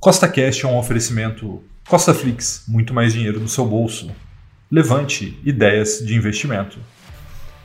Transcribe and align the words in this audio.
Costa 0.00 0.26
Cash 0.26 0.64
é 0.64 0.66
um 0.66 0.78
oferecimento 0.78 1.62
Costa 1.86 2.14
Flix, 2.14 2.64
muito 2.66 2.94
mais 2.94 3.12
dinheiro 3.12 3.38
no 3.38 3.46
seu 3.46 3.66
bolso. 3.66 4.10
Levante 4.70 5.38
ideias 5.44 5.98
de 6.02 6.14
investimento. 6.14 6.78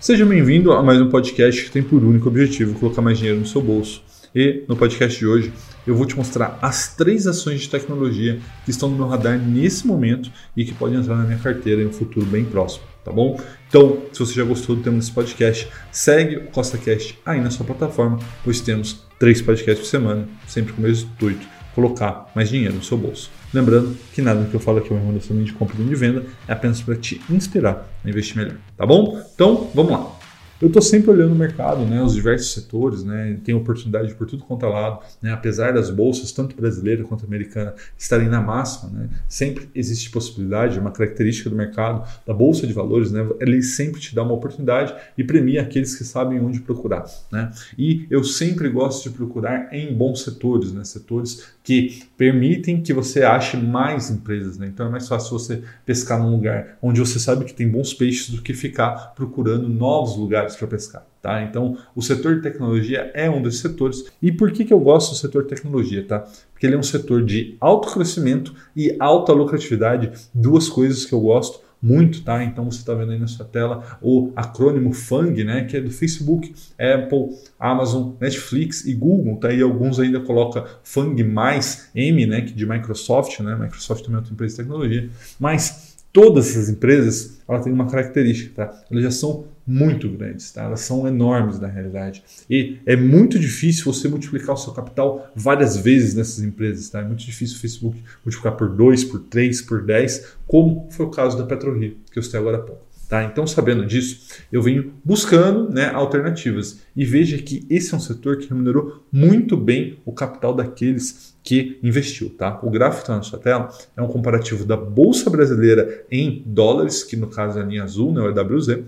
Seja 0.01 0.25
bem-vindo 0.25 0.73
a 0.73 0.83
mais 0.83 0.99
um 0.99 1.09
podcast 1.09 1.63
que 1.63 1.71
tem 1.71 1.81
por 1.81 2.03
único 2.03 2.27
objetivo 2.27 2.77
colocar 2.77 3.01
mais 3.01 3.19
dinheiro 3.19 3.39
no 3.39 3.45
seu 3.45 3.61
bolso. 3.61 4.03
E 4.35 4.65
no 4.67 4.75
podcast 4.75 5.17
de 5.17 5.25
hoje 5.25 5.53
eu 5.87 5.95
vou 5.95 6.05
te 6.05 6.17
mostrar 6.17 6.59
as 6.61 6.93
três 6.93 7.25
ações 7.25 7.61
de 7.61 7.69
tecnologia 7.69 8.37
que 8.65 8.71
estão 8.71 8.89
no 8.89 8.97
meu 8.97 9.07
radar 9.07 9.39
nesse 9.39 9.87
momento 9.87 10.29
e 10.57 10.65
que 10.65 10.73
podem 10.73 10.99
entrar 10.99 11.15
na 11.15 11.23
minha 11.23 11.39
carteira 11.39 11.81
em 11.83 11.87
um 11.87 11.93
futuro 11.93 12.25
bem 12.25 12.43
próximo, 12.43 12.83
tá 13.05 13.13
bom? 13.13 13.39
Então, 13.69 14.01
se 14.11 14.19
você 14.19 14.33
já 14.33 14.43
gostou 14.43 14.75
do 14.75 14.83
tema 14.83 14.97
desse 14.97 15.13
podcast, 15.13 15.69
segue 15.89 16.35
o 16.35 16.47
CostaCast 16.47 17.17
aí 17.25 17.39
na 17.39 17.49
sua 17.49 17.65
plataforma, 17.65 18.19
pois 18.43 18.59
temos 18.59 19.05
três 19.17 19.41
podcasts 19.41 19.87
por 19.87 19.89
semana, 19.89 20.27
sempre 20.45 20.73
com 20.73 20.81
o 20.81 20.83
mesmo 20.83 21.09
intuito 21.13 21.54
colocar 21.75 22.31
mais 22.33 22.49
dinheiro 22.49 22.73
no 22.73 22.83
seu 22.83 22.97
bolso. 22.97 23.29
Lembrando 23.53 23.95
que 24.13 24.21
nada 24.21 24.41
do 24.41 24.49
que 24.49 24.55
eu 24.55 24.59
falo 24.59 24.79
aqui 24.79 24.87
é 24.87 24.91
uma 24.91 24.99
recomendação 24.99 25.43
de 25.43 25.53
compra 25.53 25.75
e 25.79 25.83
de 25.83 25.95
venda, 25.95 26.23
é 26.47 26.53
apenas 26.53 26.81
para 26.81 26.95
te 26.95 27.21
inspirar 27.29 27.87
a 28.03 28.09
investir 28.09 28.37
melhor, 28.37 28.55
tá 28.77 28.85
bom? 28.85 29.21
Então, 29.35 29.69
vamos 29.75 29.91
lá. 29.91 30.24
Eu 30.61 30.67
estou 30.69 30.81
sempre 30.81 31.11
olhando 31.11 31.33
o 31.33 31.35
mercado, 31.35 31.81
né, 31.81 32.01
os 32.01 32.13
diversos 32.13 32.53
setores, 32.53 33.03
né, 33.03 33.37
tem 33.43 33.53
oportunidade 33.53 34.15
por 34.15 34.25
tudo 34.25 34.43
quanto 34.45 34.65
é 34.65 34.69
lado, 34.69 35.01
né, 35.21 35.33
apesar 35.33 35.73
das 35.73 35.89
bolsas, 35.89 36.31
tanto 36.31 36.55
brasileira 36.55 37.03
quanto 37.03 37.25
americana, 37.25 37.73
estarem 37.97 38.29
na 38.29 38.39
máxima, 38.39 38.89
né, 38.89 39.09
sempre 39.27 39.69
existe 39.75 40.09
possibilidade, 40.09 40.79
uma 40.79 40.91
característica 40.91 41.49
do 41.49 41.57
mercado, 41.57 42.07
da 42.25 42.33
bolsa 42.33 42.65
de 42.65 42.71
valores, 42.71 43.11
né, 43.11 43.27
ele 43.41 43.61
sempre 43.61 43.99
te 43.99 44.15
dá 44.15 44.23
uma 44.23 44.31
oportunidade 44.31 44.95
e 45.17 45.25
premia 45.25 45.61
aqueles 45.61 45.93
que 45.93 46.05
sabem 46.05 46.39
onde 46.39 46.61
procurar. 46.61 47.03
Né, 47.29 47.51
e 47.77 48.07
eu 48.09 48.23
sempre 48.23 48.69
gosto 48.69 49.09
de 49.09 49.15
procurar 49.15 49.67
em 49.73 49.93
bons 49.93 50.23
setores, 50.23 50.71
né, 50.71 50.85
setores 50.85 51.53
que 51.65 52.03
permitem 52.15 52.81
que 52.81 52.93
você 52.93 53.23
ache 53.23 53.57
mais 53.57 54.09
empresas. 54.09 54.57
Né, 54.57 54.67
então 54.67 54.85
é 54.85 54.89
mais 54.89 55.07
fácil 55.07 55.31
você 55.31 55.63
pescar 55.85 56.17
num 56.17 56.31
lugar 56.31 56.77
onde 56.81 56.99
você 57.01 57.19
sabe 57.19 57.43
que 57.43 57.53
tem 57.53 57.67
bons 57.67 57.93
peixes 57.93 58.29
do 58.29 58.41
que 58.41 58.53
ficar 58.53 59.13
procurando 59.15 59.67
novos 59.67 60.15
lugares 60.15 60.44
lugares 60.45 60.55
para 60.55 60.67
pescar. 60.67 61.05
Tá? 61.21 61.41
Então, 61.43 61.77
o 61.95 62.01
setor 62.01 62.35
de 62.35 62.41
tecnologia 62.41 63.11
é 63.13 63.29
um 63.29 63.41
desses 63.41 63.59
setores. 63.59 64.05
E 64.21 64.31
por 64.31 64.51
que, 64.51 64.63
que 64.63 64.73
eu 64.73 64.79
gosto 64.79 65.11
do 65.11 65.17
setor 65.17 65.43
de 65.43 65.49
tecnologia? 65.49 66.05
Tá? 66.05 66.19
Porque 66.53 66.65
ele 66.65 66.75
é 66.75 66.77
um 66.77 66.83
setor 66.83 67.23
de 67.23 67.57
alto 67.59 67.91
crescimento 67.91 68.53
e 68.75 68.95
alta 68.99 69.33
lucratividade, 69.33 70.11
duas 70.33 70.69
coisas 70.69 71.05
que 71.05 71.13
eu 71.13 71.19
gosto 71.19 71.65
muito, 71.81 72.23
tá? 72.23 72.43
Então 72.43 72.71
você 72.71 72.79
está 72.79 72.95
vendo 72.95 73.11
aí 73.11 73.19
na 73.19 73.27
sua 73.27 73.45
tela 73.45 73.99
o 74.01 74.31
acrônimo 74.35 74.91
FANG, 74.91 75.43
né? 75.43 75.65
Que 75.65 75.77
é 75.77 75.81
do 75.81 75.91
Facebook, 75.91 76.55
Apple, 76.79 77.37
Amazon, 77.59 78.13
Netflix 78.19 78.85
e 78.85 78.95
Google, 78.95 79.37
tá? 79.37 79.51
E 79.51 79.61
alguns 79.61 79.99
ainda 79.99 80.19
colocam 80.19 80.65
FANG 80.81 81.23
mais 81.23 81.89
M, 81.93 82.25
né? 82.25 82.41
Que 82.41 82.53
de 82.53 82.65
Microsoft, 82.65 83.39
né? 83.41 83.55
Microsoft 83.55 84.03
também 84.03 84.15
é 84.15 84.19
outra 84.19 84.33
empresa 84.33 84.53
de 84.55 84.63
tecnologia. 84.63 85.09
Mas 85.39 85.94
todas 86.15 86.51
essas 86.51 86.69
empresas, 86.69 87.39
ela 87.45 87.59
tem 87.59 87.73
uma 87.73 87.87
característica, 87.87 88.53
tá? 88.55 88.83
Elas 88.89 89.03
já 89.03 89.11
são 89.11 89.43
muito 89.67 90.07
grandes, 90.07 90.49
tá? 90.49 90.63
elas 90.63 90.79
são 90.79 91.05
enormes 91.05 91.59
na 91.59 91.67
realidade. 91.67 92.23
E 92.49 92.77
é 92.85 92.95
muito 92.95 93.37
difícil 93.37 93.83
você 93.91 94.07
multiplicar 94.07 94.55
o 94.55 94.57
seu 94.57 94.71
capital 94.71 95.29
várias 95.35 95.75
vezes 95.75 96.15
nessas 96.15 96.41
empresas. 96.41 96.89
Tá? 96.89 97.01
É 97.01 97.03
muito 97.03 97.25
difícil 97.25 97.57
o 97.57 97.59
Facebook 97.59 98.01
multiplicar 98.23 98.55
por 98.55 98.69
2, 98.69 99.03
por 99.03 99.19
3, 99.23 99.61
por 99.63 99.83
10, 99.83 100.37
como 100.47 100.87
foi 100.89 101.05
o 101.05 101.09
caso 101.09 101.37
da 101.37 101.43
PetroRio, 101.43 101.97
que 102.09 102.17
eu 102.17 102.23
citei 102.23 102.39
agora 102.39 102.57
há 102.57 102.61
pouco. 102.61 102.85
Tá? 103.07 103.23
Então, 103.23 103.45
sabendo 103.45 103.85
disso, 103.85 104.27
eu 104.51 104.61
venho 104.61 104.93
buscando 105.03 105.69
né, 105.69 105.91
alternativas. 105.91 106.81
E 106.95 107.05
veja 107.05 107.37
que 107.37 107.65
esse 107.69 107.93
é 107.93 107.97
um 107.97 107.99
setor 107.99 108.37
que 108.37 108.49
remunerou 108.49 109.03
muito 109.11 109.55
bem 109.55 109.99
o 110.03 110.11
capital 110.11 110.53
daqueles 110.55 111.35
que 111.43 111.79
investiu. 111.83 112.29
Tá? 112.31 112.59
O 112.63 112.69
gráfico 112.69 113.01
está 113.01 113.15
na 113.15 113.21
sua 113.21 113.37
tela 113.37 113.69
é 113.95 114.01
um 114.01 114.07
comparativo 114.07 114.65
da 114.65 114.75
Bolsa 114.75 115.29
Brasileira 115.29 116.03
em 116.09 116.41
dólares, 116.45 117.03
que 117.03 117.15
no 117.15 117.27
caso 117.27 117.59
é 117.59 117.61
a 117.61 117.65
linha 117.65 117.83
azul, 117.83 118.11
né, 118.11 118.21
o 118.21 118.29
EWZ, 118.29 118.79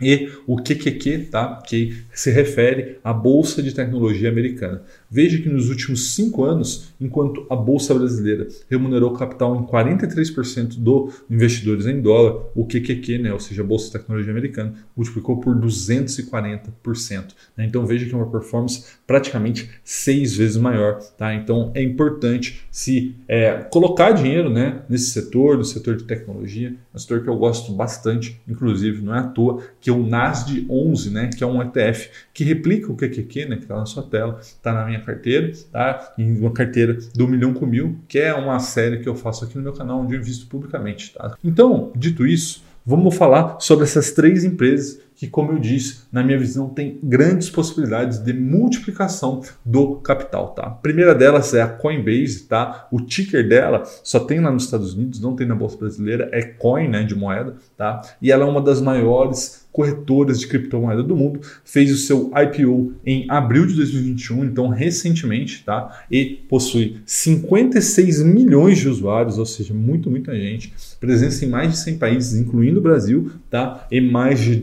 e 0.00 0.30
o 0.46 0.56
QQQ, 0.56 1.28
tá? 1.30 1.60
que 1.66 2.04
se 2.12 2.30
refere 2.30 2.98
à 3.02 3.12
Bolsa 3.12 3.62
de 3.62 3.74
Tecnologia 3.74 4.28
Americana. 4.28 4.82
Veja 5.10 5.38
que 5.38 5.48
nos 5.48 5.68
últimos 5.68 6.14
cinco 6.14 6.44
anos, 6.44 6.92
enquanto 7.00 7.46
a 7.50 7.56
Bolsa 7.56 7.94
Brasileira 7.94 8.46
remunerou 8.68 9.12
capital 9.12 9.56
em 9.56 9.64
43% 9.64 10.76
dos 10.78 11.22
investidores 11.30 11.86
em 11.86 12.00
dólar, 12.00 12.44
o 12.54 12.66
QQQ, 12.66 13.18
né? 13.18 13.32
ou 13.32 13.40
seja, 13.40 13.62
a 13.62 13.64
Bolsa 13.64 13.86
de 13.86 13.92
Tecnologia 13.92 14.30
Americana, 14.30 14.74
multiplicou 14.96 15.40
por 15.40 15.56
240%. 15.56 17.34
Né? 17.56 17.66
Então 17.66 17.86
veja 17.86 18.06
que 18.06 18.14
é 18.14 18.16
uma 18.16 18.30
performance 18.30 18.84
praticamente 19.06 19.70
seis 19.82 20.36
vezes 20.36 20.56
maior. 20.56 20.98
Tá? 21.16 21.34
Então 21.34 21.72
é 21.74 21.82
importante 21.82 22.62
se 22.70 23.16
é, 23.26 23.54
colocar 23.70 24.12
dinheiro 24.12 24.50
né, 24.50 24.82
nesse 24.88 25.10
setor, 25.10 25.56
no 25.56 25.64
setor 25.64 25.96
de 25.96 26.04
tecnologia, 26.04 26.68
é 26.68 26.96
um 26.96 26.98
setor 26.98 27.22
que 27.22 27.28
eu 27.28 27.36
gosto 27.36 27.72
bastante, 27.72 28.40
inclusive 28.46 29.02
não 29.02 29.14
é 29.14 29.20
à 29.20 29.22
toa 29.22 29.62
que 29.80 29.87
que 29.88 29.90
é 29.90 29.94
o 29.94 30.06
NASD 30.06 30.66
11, 30.68 31.10
né, 31.10 31.30
que 31.34 31.42
é 31.42 31.46
um 31.46 31.62
ETF 31.62 32.10
que 32.34 32.44
replica 32.44 32.92
o 32.92 32.94
QQQ, 32.94 33.46
né, 33.46 33.56
que 33.56 33.62
está 33.62 33.74
na 33.74 33.86
sua 33.86 34.02
tela, 34.02 34.38
está 34.38 34.70
na 34.70 34.84
minha 34.84 35.00
carteira, 35.00 35.50
tá? 35.72 36.12
em 36.18 36.38
uma 36.38 36.52
carteira 36.52 36.98
do 37.14 37.26
Milhão 37.26 37.54
com 37.54 37.64
Mil, 37.64 37.96
que 38.06 38.18
é 38.18 38.34
uma 38.34 38.60
série 38.60 38.98
que 38.98 39.08
eu 39.08 39.14
faço 39.14 39.46
aqui 39.46 39.56
no 39.56 39.62
meu 39.62 39.72
canal, 39.72 40.00
onde 40.00 40.14
eu 40.14 40.20
invisto 40.20 40.46
publicamente. 40.46 41.14
Tá? 41.14 41.34
Então, 41.42 41.90
dito 41.96 42.26
isso, 42.26 42.62
vamos 42.84 43.16
falar 43.16 43.56
sobre 43.60 43.84
essas 43.84 44.10
três 44.10 44.44
empresas 44.44 45.00
que, 45.18 45.26
como 45.26 45.50
eu 45.50 45.58
disse, 45.58 46.02
na 46.12 46.22
minha 46.22 46.38
visão, 46.38 46.68
tem 46.68 46.96
grandes 47.02 47.50
possibilidades 47.50 48.18
de 48.18 48.32
multiplicação 48.32 49.42
do 49.64 49.96
capital. 49.96 50.50
Tá? 50.50 50.62
A 50.62 50.70
primeira 50.70 51.12
delas 51.12 51.52
é 51.54 51.60
a 51.60 51.66
Coinbase, 51.66 52.44
tá? 52.44 52.86
O 52.92 53.00
ticker 53.00 53.46
dela 53.48 53.82
só 54.04 54.20
tem 54.20 54.38
lá 54.38 54.52
nos 54.52 54.66
Estados 54.66 54.94
Unidos, 54.94 55.20
não 55.20 55.34
tem 55.34 55.44
na 55.44 55.56
Bolsa 55.56 55.76
Brasileira, 55.76 56.28
é 56.30 56.42
Coin, 56.42 56.86
né, 56.86 57.02
de 57.02 57.16
moeda, 57.16 57.56
tá? 57.76 58.00
E 58.22 58.30
ela 58.30 58.44
é 58.44 58.48
uma 58.48 58.62
das 58.62 58.80
maiores 58.80 59.66
corretoras 59.78 60.40
de 60.40 60.48
criptomoeda 60.48 61.04
do 61.04 61.14
mundo, 61.14 61.40
fez 61.64 61.92
o 61.92 61.96
seu 61.96 62.32
IPO 62.34 62.94
em 63.06 63.26
abril 63.28 63.64
de 63.64 63.74
2021, 63.74 64.44
então 64.44 64.68
recentemente, 64.68 65.62
tá? 65.64 66.04
E 66.10 66.24
possui 66.48 66.96
56 67.06 68.24
milhões 68.24 68.78
de 68.78 68.88
usuários, 68.88 69.38
ou 69.38 69.46
seja, 69.46 69.72
muito, 69.72 70.10
muita 70.10 70.34
gente, 70.34 70.72
presença 70.98 71.44
em 71.44 71.48
mais 71.48 71.70
de 71.70 71.78
100 71.78 71.98
países, 71.98 72.40
incluindo 72.40 72.80
o 72.80 72.82
Brasil, 72.82 73.30
tá? 73.48 73.86
E 73.88 74.00
mais 74.00 74.40
de 74.40 74.56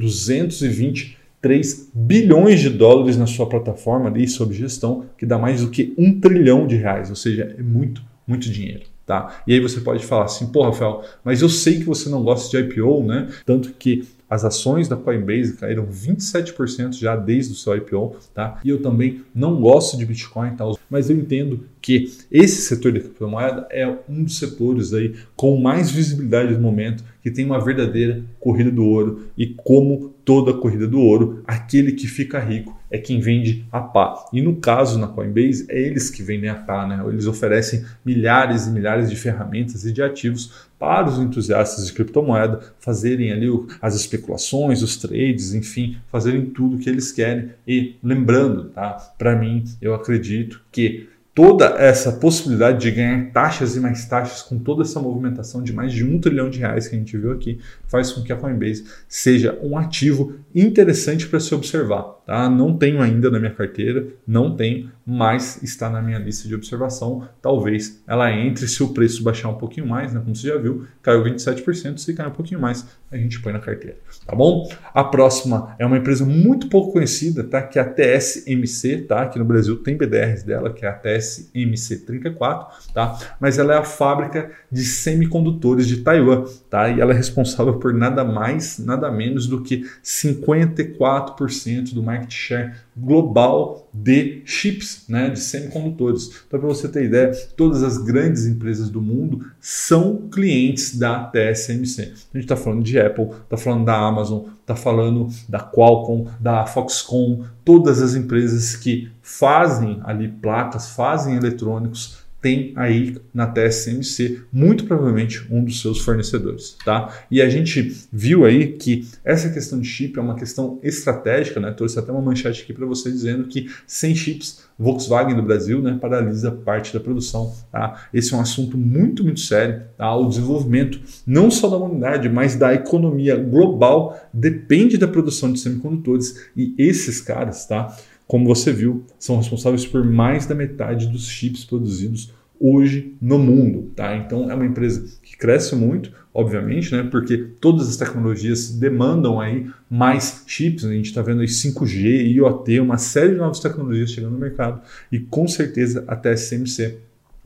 223 0.48 1.90
bilhões 1.94 2.60
de 2.60 2.70
dólares 2.70 3.18
na 3.18 3.28
sua 3.28 3.48
plataforma 3.48 4.10
ali 4.10 4.28
sob 4.28 4.54
gestão, 4.54 5.06
que 5.18 5.26
dá 5.26 5.38
mais 5.38 5.62
do 5.62 5.70
que 5.70 5.94
um 5.98 6.20
trilhão 6.20 6.66
de 6.68 6.76
reais, 6.76 7.10
ou 7.10 7.16
seja, 7.16 7.56
é 7.58 7.62
muito, 7.62 8.02
muito 8.28 8.50
dinheiro. 8.50 8.84
Tá? 9.06 9.44
E 9.46 9.54
aí 9.54 9.60
você 9.60 9.82
pode 9.82 10.04
falar 10.04 10.26
assim, 10.26 10.48
pô, 10.48 10.64
Rafael, 10.64 11.04
mas 11.24 11.44
eu 11.44 11.50
sei 11.50 11.78
que 11.78 11.84
você 11.84 12.10
não 12.10 12.24
gosta 12.24 12.50
de 12.50 12.66
IPO, 12.66 13.04
né? 13.04 13.28
Tanto 13.46 13.72
que 13.74 14.04
as 14.30 14.44
ações 14.44 14.88
da 14.88 14.96
Coinbase 14.96 15.56
caíram 15.58 15.86
27% 15.86 16.94
já 16.94 17.16
desde 17.16 17.54
o 17.54 17.56
seu 17.56 17.76
IPO, 17.76 18.18
tá? 18.34 18.60
E 18.64 18.70
eu 18.70 18.82
também 18.82 19.22
não 19.34 19.60
gosto 19.62 19.98
de 19.98 20.06
Bitcoin, 20.06 20.56
tá? 20.56 20.66
Mas 20.90 21.10
eu 21.10 21.18
entendo 21.18 21.66
que 21.82 22.12
esse 22.32 22.64
setor 22.64 22.92
de 22.92 23.00
criptomoeda 23.00 23.68
é 23.70 23.88
um 24.10 24.24
dos 24.24 24.40
setores 24.40 24.94
aí 24.94 25.14
com 25.36 25.60
mais 25.62 25.92
visibilidade 25.92 26.54
no 26.54 26.60
momento, 26.60 27.04
que 27.22 27.30
tem 27.30 27.46
uma 27.46 27.64
verdadeira 27.64 28.24
corrida 28.40 28.72
do 28.72 28.84
ouro 28.84 29.28
e 29.38 29.48
como 29.48 30.16
toda 30.26 30.54
corrida 30.54 30.88
do 30.88 31.00
ouro, 31.00 31.44
aquele 31.46 31.92
que 31.92 32.08
fica 32.08 32.40
rico 32.40 32.76
é 32.90 32.98
quem 32.98 33.20
vende 33.20 33.66
a 33.72 33.80
pá. 33.80 34.26
E 34.34 34.42
no 34.42 34.56
caso 34.56 34.98
na 34.98 35.08
Coinbase, 35.08 35.66
é 35.70 35.80
eles 35.80 36.10
que 36.10 36.24
vendem 36.24 36.50
a 36.50 36.56
pá, 36.56 36.88
né? 36.88 37.04
Eles 37.08 37.28
oferecem 37.28 37.86
milhares 38.04 38.66
e 38.66 38.72
milhares 38.72 39.10
de 39.10 39.16
ferramentas 39.16 39.86
e 39.86 39.92
de 39.92 40.02
ativos 40.02 40.68
para 40.80 41.08
os 41.08 41.20
entusiastas 41.20 41.88
de 41.88 41.94
criptomoeda 41.94 42.60
fazerem 42.80 43.32
ali 43.32 43.48
as 43.82 43.96
especulações, 43.96 44.82
os 44.82 44.98
trades, 44.98 45.54
enfim, 45.54 45.98
fazerem 46.08 46.46
tudo 46.46 46.76
o 46.76 46.80
que 46.80 46.90
eles 46.90 47.12
querem. 47.12 47.52
E 47.68 47.96
lembrando, 48.04 48.66
tá? 48.66 49.14
Para 49.18 49.36
mim, 49.36 49.64
eu 49.82 49.94
acredito 49.94 50.62
que 50.72 51.08
toda 51.36 51.66
essa 51.78 52.14
possibilidade 52.14 52.80
de 52.80 52.92
ganhar 52.92 53.30
taxas 53.32 53.76
e 53.76 53.80
mais 53.82 54.06
taxas 54.06 54.42
com 54.42 54.58
toda 54.58 54.84
essa 54.84 55.02
movimentação 55.02 55.62
de 55.62 55.74
mais 55.74 55.92
de 55.92 56.06
um 56.06 56.18
trilhão 56.18 56.50
de 56.50 56.60
reais 56.60 56.88
que 56.88 56.96
a 56.96 56.98
gente 56.98 57.18
viu 57.18 57.34
aqui, 57.34 57.60
faz 57.88 58.14
com 58.14 58.24
que 58.24 58.32
a 58.32 58.38
Coinbase 58.38 58.86
seja 59.08 59.60
um 59.62 59.78
ativo 59.78 60.36
interessante 60.56 61.28
para 61.28 61.42
se 61.42 61.54
observar. 61.54 62.04
Tá? 62.26 62.50
Não 62.50 62.78
tenho 62.78 63.02
ainda 63.02 63.30
na 63.30 63.38
minha 63.38 63.54
carteira, 63.54 64.08
não 64.26 64.56
tenho, 64.56 64.90
mas 65.06 65.62
está 65.62 65.88
na 65.88 66.02
minha 66.02 66.18
lista 66.18 66.48
de 66.48 66.56
observação. 66.56 67.28
Talvez 67.42 68.02
ela 68.08 68.32
entre 68.32 68.68
se 68.68 68.82
o 68.82 68.88
preço 68.90 69.22
baixar 69.22 69.50
um 69.50 69.56
pouquinho 69.56 69.86
mais, 69.86 70.12
né? 70.12 70.20
como 70.20 70.36
você 70.36 70.48
já 70.48 70.58
viu, 70.58 70.88
caiu 71.02 71.24
27%, 71.24 72.00
se 72.00 72.14
cair 72.16 72.28
um 72.28 72.32
pouquinho 72.32 72.60
mais, 72.60 72.88
a 73.12 73.18
gente 73.18 73.40
põe 73.40 73.54
na 73.54 73.60
carteira. 73.60 73.98
Tá 74.26 74.36
bom? 74.36 74.68
A 74.94 75.04
próxima 75.04 75.76
é 75.78 75.86
uma 75.86 75.98
empresa 75.98 76.26
muito 76.26 76.68
pouco 76.68 76.94
conhecida, 76.94 77.44
tá? 77.44 77.62
que 77.62 77.78
é 77.78 77.84
a 77.84 77.86
TSMC, 77.86 79.04
tá? 79.04 79.22
aqui 79.22 79.38
no 79.38 79.46
Brasil 79.46 79.78
tem 79.78 79.96
BDRs 79.96 80.42
dela, 80.42 80.74
que 80.74 80.84
é 80.86 80.90
a 80.90 81.00
TSMC34, 81.00 82.68
tá? 82.92 83.20
mas 83.40 83.60
ela 83.60 83.76
é 83.76 83.78
a 83.78 83.84
fábrica 83.84 84.50
de 84.72 84.84
semicondutores 84.84 85.88
de 85.88 85.98
Taiwan, 85.98 86.46
tá? 86.68 86.90
e 86.90 87.00
ela 87.00 87.14
é 87.14 87.16
responsável 87.16 87.76
por 87.76 87.94
nada 87.94 88.24
mais, 88.24 88.80
nada 88.80 89.12
menos 89.12 89.46
do 89.46 89.62
que 89.62 89.86
54% 90.04 91.94
do 91.94 92.02
market 92.02 92.34
share 92.34 92.74
global 92.98 93.88
de 93.94 94.42
chips 94.46 94.95
né, 95.08 95.30
de 95.30 95.40
semicondutores. 95.40 96.30
Então, 96.48 96.60
para 96.60 96.68
você 96.68 96.88
ter 96.88 97.06
ideia, 97.06 97.32
todas 97.56 97.84
as 97.84 97.98
grandes 97.98 98.46
empresas 98.46 98.90
do 98.90 99.02
mundo 99.02 99.46
são 99.60 100.28
clientes 100.30 100.98
da 100.98 101.24
TSMC. 101.26 102.02
A 102.02 102.38
gente 102.38 102.46
está 102.46 102.56
falando 102.56 102.84
de 102.84 103.00
Apple, 103.00 103.30
está 103.44 103.58
falando 103.58 103.86
da 103.86 103.98
Amazon, 103.98 104.46
está 104.62 104.76
falando 104.76 105.30
da 105.48 105.60
Qualcomm, 105.60 106.28
da 106.40 106.66
Foxconn, 106.66 107.44
todas 107.64 108.02
as 108.02 108.16
empresas 108.16 108.76
que 108.76 109.10
fazem 109.22 110.00
ali 110.04 110.28
placas, 110.28 110.90
fazem 110.90 111.36
eletrônicos, 111.36 112.25
tem 112.46 112.74
aí 112.76 113.18
na 113.34 113.48
TSMC 113.48 114.42
muito 114.54 114.86
provavelmente 114.86 115.44
um 115.50 115.66
dos 115.66 115.82
seus 115.82 115.98
fornecedores, 116.02 116.78
tá? 116.86 117.12
E 117.32 117.42
a 117.42 117.50
gente 117.50 118.06
viu 118.14 118.46
aí 118.46 118.74
que 118.74 119.08
essa 119.24 119.50
questão 119.50 119.80
de 119.80 119.88
chip 119.88 120.20
é 120.20 120.22
uma 120.22 120.36
questão 120.36 120.80
estratégica, 120.84 121.60
né? 121.60 121.72
Trouxe 121.72 121.98
até 121.98 122.12
uma 122.12 122.22
manchete 122.22 122.62
aqui 122.62 122.72
para 122.72 122.86
você 122.86 123.10
dizendo 123.10 123.46
que 123.46 123.68
sem 123.88 124.14
chips 124.14 124.64
Volkswagen 124.78 125.36
do 125.36 125.42
Brasil, 125.42 125.82
né, 125.82 125.98
paralisa 126.00 126.52
parte 126.52 126.94
da 126.94 127.00
produção, 127.00 127.52
tá? 127.72 128.08
Esse 128.14 128.34
é 128.34 128.38
um 128.38 128.42
assunto 128.42 128.78
muito 128.78 129.24
muito 129.24 129.40
sério, 129.40 129.82
tá? 129.98 130.16
O 130.16 130.30
desenvolvimento 130.30 131.00
não 131.26 131.50
só 131.50 131.68
da 131.68 131.78
humanidade, 131.78 132.30
mas 132.30 132.56
da 132.56 132.76
economia 132.76 133.36
global 133.38 134.20
depende 134.32 135.00
da 135.00 135.08
produção 135.08 135.52
de 135.52 135.60
semicondutores 135.60 136.46
e 136.56 136.76
esses 136.78 137.22
caras, 137.22 137.66
tá? 137.66 137.98
Como 138.28 138.46
você 138.46 138.72
viu, 138.72 139.06
são 139.20 139.38
responsáveis 139.38 139.86
por 139.86 140.04
mais 140.04 140.46
da 140.46 140.56
metade 140.56 141.08
dos 141.08 141.28
chips 141.28 141.64
produzidos 141.64 142.34
hoje 142.60 143.16
no 143.22 143.38
mundo. 143.38 143.92
Tá? 143.96 144.16
Então 144.16 144.50
é 144.50 144.56
uma 144.56 144.66
empresa 144.66 145.06
que 145.22 145.38
cresce 145.38 145.76
muito, 145.76 146.12
obviamente, 146.34 146.92
né? 146.92 147.04
porque 147.04 147.38
todas 147.60 147.88
as 147.88 147.98
tecnologias 147.98 148.70
demandam 148.70 149.40
aí 149.40 149.70
mais 149.90 150.44
chips. 150.48 150.84
Né? 150.84 150.94
A 150.94 150.96
gente 150.96 151.08
está 151.08 151.22
vendo 151.22 151.42
aí 151.42 151.48
5G, 151.48 152.34
IoT, 152.34 152.80
uma 152.80 152.98
série 152.98 153.34
de 153.34 153.38
novas 153.38 153.60
tecnologias 153.60 154.12
chegando 154.12 154.34
no 154.34 154.40
mercado 154.40 154.82
e 155.12 155.20
com 155.20 155.48
certeza 155.48 156.04
a 156.08 156.16
TSMC 156.16 156.98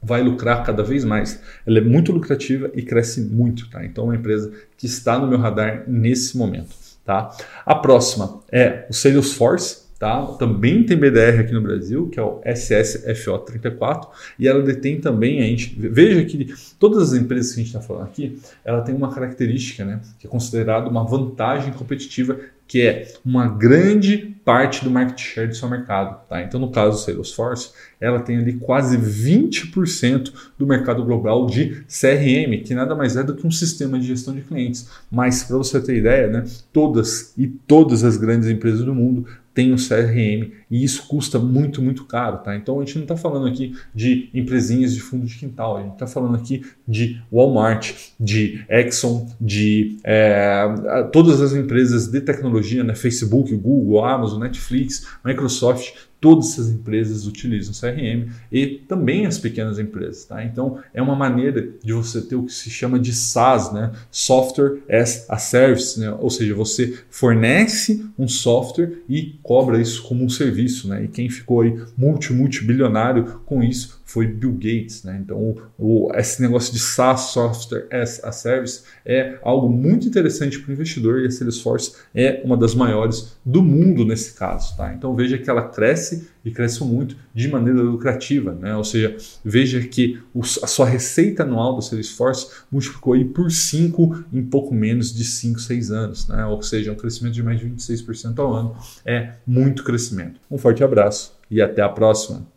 vai 0.02 0.24
lucrar 0.24 0.64
cada 0.64 0.82
vez 0.82 1.04
mais. 1.04 1.42
Ela 1.66 1.80
é 1.80 1.82
muito 1.82 2.12
lucrativa 2.12 2.72
e 2.74 2.82
cresce 2.82 3.22
muito. 3.22 3.70
Tá? 3.70 3.84
Então 3.86 4.06
é 4.06 4.08
uma 4.08 4.16
empresa 4.16 4.52
que 4.78 4.86
está 4.86 5.20
no 5.20 5.28
meu 5.28 5.38
radar 5.38 5.84
nesse 5.88 6.38
momento. 6.38 6.74
Tá? 7.04 7.36
A 7.66 7.76
próxima 7.76 8.42
é 8.52 8.86
o 8.90 8.94
Salesforce. 8.94 9.89
Tá? 10.00 10.26
Também 10.40 10.86
tem 10.86 10.96
BDR 10.96 11.42
aqui 11.42 11.52
no 11.52 11.62
Brasil, 11.62 12.08
que 12.08 12.18
é 12.18 12.24
o 12.24 12.40
SSFO34, 12.40 14.08
e 14.40 14.48
ela 14.48 14.64
detém 14.64 15.02
também, 15.02 15.42
a 15.42 15.44
gente 15.44 15.76
veja 15.78 16.24
que 16.24 16.54
todas 16.80 17.12
as 17.12 17.20
empresas 17.20 17.54
que 17.54 17.60
a 17.60 17.64
gente 17.64 17.76
está 17.76 17.82
falando 17.82 18.06
aqui, 18.06 18.40
ela 18.64 18.82
tem 18.82 18.96
uma 18.96 19.14
característica, 19.14 19.84
né, 19.84 20.00
que 20.18 20.26
é 20.26 20.30
considerada 20.30 20.90
uma 20.90 21.04
vantagem 21.04 21.74
competitiva, 21.74 22.40
que 22.66 22.82
é 22.82 23.12
uma 23.26 23.48
grande 23.48 24.36
parte 24.46 24.84
do 24.84 24.92
market 24.92 25.20
share 25.20 25.48
do 25.48 25.56
seu 25.56 25.68
mercado. 25.68 26.22
Tá? 26.30 26.42
Então, 26.44 26.60
no 26.60 26.72
caso 26.72 26.98
do 26.98 27.04
Salesforce, 27.04 27.72
ela 28.00 28.20
tem 28.20 28.38
ali 28.38 28.54
quase 28.54 28.96
20% 28.96 30.32
do 30.58 30.68
mercado 30.68 31.04
global 31.04 31.48
de 31.48 31.84
CRM, 31.88 32.64
que 32.64 32.74
nada 32.74 32.96
mais 32.96 33.18
é 33.18 33.24
do 33.24 33.36
que 33.36 33.46
um 33.46 33.52
sistema 33.52 34.00
de 34.00 34.06
gestão 34.06 34.36
de 34.36 34.42
clientes. 34.42 34.88
Mas, 35.12 35.44
para 35.44 35.58
você 35.58 35.82
ter 35.82 35.98
ideia, 35.98 36.28
né, 36.28 36.46
todas 36.72 37.34
e 37.36 37.48
todas 37.48 38.04
as 38.04 38.18
grandes 38.18 38.48
empresas 38.48 38.86
do 38.86 38.94
mundo 38.94 39.26
tem 39.60 39.74
o 39.74 39.76
CRM 39.76 40.54
e 40.72 40.86
isso 40.86 41.06
custa 41.06 41.38
muito, 41.38 41.82
muito 41.82 42.06
caro, 42.06 42.38
tá? 42.38 42.56
Então 42.56 42.80
a 42.80 42.86
gente 42.86 42.96
não 42.96 43.02
está 43.02 43.18
falando 43.18 43.46
aqui 43.46 43.76
de 43.94 44.30
empresinhas 44.34 44.94
de 44.94 45.02
fundo 45.02 45.26
de 45.26 45.36
quintal, 45.36 45.76
a 45.76 45.82
gente 45.82 45.94
está 45.94 46.08
falando 46.08 46.36
aqui 46.38 46.64
de 46.88 47.22
Walmart, 47.30 47.94
de 48.18 48.64
Exxon, 48.70 49.28
de 49.40 49.98
é, 50.02 50.64
todas 51.12 51.42
as 51.42 51.52
empresas 51.52 52.08
de 52.08 52.22
tecnologia, 52.22 52.86
né? 52.86 52.96
Facebook, 52.96 53.54
Google, 53.54 54.06
Amazon, 54.06 54.40
Netflix, 54.40 55.06
Microsoft, 55.26 55.92
todas 56.20 56.52
essas 56.52 56.70
empresas 56.70 57.26
utilizam 57.26 57.74
CRM 57.74 58.32
e 58.52 58.68
também 58.88 59.26
as 59.26 59.38
pequenas 59.38 59.80
empresas. 59.80 60.26
Tá? 60.26 60.44
Então, 60.44 60.80
é 60.94 61.02
uma 61.02 61.16
maneira 61.16 61.70
de 61.84 61.94
você 61.94 62.22
ter 62.22 62.36
o 62.36 62.44
que 62.44 62.54
se 62.54 62.70
chama 62.70 63.00
de 63.00 63.14
SaaS, 63.14 63.72
né? 63.72 63.92
Software 64.12 64.80
as 64.90 65.26
a 65.30 65.38
Service, 65.38 66.00
né? 66.00 66.12
ou 66.12 66.30
seja, 66.30 66.54
você 66.54 67.00
fornece 67.10 68.06
um 68.18 68.28
software 68.28 69.02
e 69.08 69.36
cobra 69.42 69.82
isso 69.82 70.04
como 70.04 70.24
um 70.24 70.30
serviço. 70.30 70.88
Né? 70.88 71.06
E 71.06 71.08
quem 71.08 71.30
ficou 71.30 71.62
aí 71.62 71.80
multi, 71.98 72.34
multibilionário 72.34 73.42
com 73.46 73.64
isso 73.64 73.99
foi 74.10 74.26
Bill 74.26 74.54
Gates. 74.54 75.04
Né? 75.04 75.20
Então, 75.24 75.38
o, 75.38 76.08
o, 76.08 76.12
esse 76.16 76.42
negócio 76.42 76.74
de 76.74 76.80
SaaS, 76.80 77.32
Software 77.32 77.88
as 77.92 78.24
a 78.24 78.32
Service, 78.32 78.82
é 79.06 79.38
algo 79.44 79.70
muito 79.70 80.08
interessante 80.08 80.58
para 80.60 80.72
o 80.72 80.74
investidor 80.74 81.22
e 81.22 81.28
a 81.28 81.32
Salesforce 81.32 81.96
é 82.14 82.42
uma 82.44 82.58
das 82.58 82.74
maiores 82.74 83.38
do 83.46 83.62
mundo 83.62 84.04
nesse 84.04 84.34
caso. 84.34 84.76
Tá? 84.76 84.92
Então, 84.96 85.16
veja 85.16 85.38
que 85.38 85.48
ela 85.48 85.62
cresce 85.62 86.28
e 86.44 86.50
cresce 86.50 86.84
muito 86.84 87.16
de 87.36 87.48
maneira 87.48 87.82
lucrativa. 87.82 88.52
Né? 88.56 88.76
Ou 88.76 88.84
seja, 88.84 89.16
veja 89.46 89.80
que 89.82 90.20
a 90.64 90.68
sua 90.68 90.88
receita 90.88 91.44
anual 91.44 91.76
do 91.76 91.82
Salesforce 91.84 92.64
multiplicou 92.72 93.14
aí 93.14 93.24
por 93.24 93.52
5 93.52 94.26
em 94.34 94.44
pouco 94.44 94.74
menos 94.74 95.14
de 95.14 95.24
5, 95.24 95.60
6 95.60 95.92
anos. 95.92 96.28
Né? 96.28 96.44
Ou 96.48 96.60
seja, 96.64 96.92
um 96.92 96.96
crescimento 96.96 97.36
de 97.36 97.44
mais 97.44 97.60
de 97.60 97.68
26% 97.68 98.40
ao 98.40 98.54
ano. 98.56 98.76
É 99.06 99.34
muito 99.46 99.84
crescimento. 99.84 100.42
Um 100.50 100.58
forte 100.58 100.84
abraço 100.84 101.38
e 101.52 101.62
até 101.62 101.84
a 101.84 101.90
próxima. 101.90 102.48